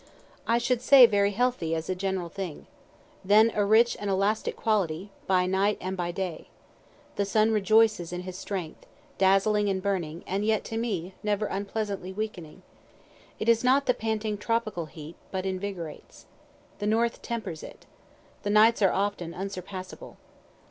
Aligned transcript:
I 0.47 0.57
should 0.57 0.81
say 0.81 1.05
very 1.05 1.29
healthy, 1.29 1.75
as 1.75 1.87
a 1.87 1.93
general 1.93 2.27
thing. 2.27 2.65
Then 3.23 3.51
a 3.53 3.63
rich 3.63 3.95
and 3.99 4.09
elastic 4.09 4.55
quality, 4.55 5.11
by 5.27 5.45
night 5.45 5.77
and 5.79 5.95
by 5.95 6.09
day. 6.11 6.47
The 7.17 7.23
sun 7.23 7.51
rejoices 7.51 8.11
in 8.11 8.21
his 8.21 8.35
strength, 8.35 8.87
dazzling 9.19 9.69
and 9.69 9.79
burning, 9.79 10.23
and 10.25 10.43
yet, 10.43 10.63
to 10.63 10.77
me, 10.77 11.13
never 11.21 11.45
unpleasantly 11.45 12.11
weakening. 12.13 12.63
It 13.37 13.47
is 13.47 13.63
not 13.63 13.85
the 13.85 13.93
panting 13.93 14.39
tropical 14.39 14.87
heat, 14.87 15.17
but 15.29 15.45
invigorates. 15.45 16.25
The 16.79 16.87
north 16.87 17.21
tempers 17.21 17.61
it. 17.61 17.85
The 18.41 18.49
nights 18.49 18.81
are 18.81 18.91
often 18.91 19.35
unsurpassable. 19.35 20.17